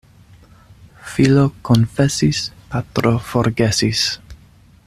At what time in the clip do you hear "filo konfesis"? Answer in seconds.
1.11-2.41